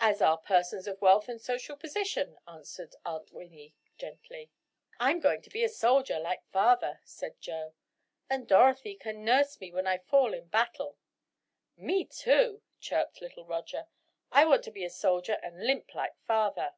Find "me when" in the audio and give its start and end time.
9.58-9.86